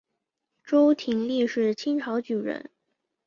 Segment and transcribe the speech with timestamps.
[0.63, 2.71] 周廷励是清朝举人。